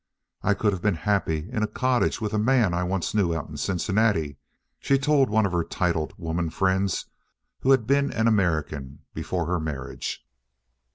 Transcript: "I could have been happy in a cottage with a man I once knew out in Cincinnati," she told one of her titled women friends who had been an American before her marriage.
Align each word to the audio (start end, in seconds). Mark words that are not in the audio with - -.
"I 0.41 0.55
could 0.55 0.73
have 0.73 0.81
been 0.81 0.95
happy 0.95 1.47
in 1.51 1.61
a 1.61 1.67
cottage 1.67 2.19
with 2.19 2.33
a 2.33 2.39
man 2.39 2.73
I 2.73 2.81
once 2.81 3.13
knew 3.13 3.35
out 3.35 3.47
in 3.49 3.57
Cincinnati," 3.57 4.39
she 4.79 4.97
told 4.97 5.29
one 5.29 5.45
of 5.45 5.51
her 5.51 5.63
titled 5.63 6.15
women 6.17 6.49
friends 6.49 7.05
who 7.59 7.69
had 7.69 7.85
been 7.85 8.11
an 8.11 8.25
American 8.27 9.03
before 9.13 9.45
her 9.45 9.59
marriage. 9.59 10.25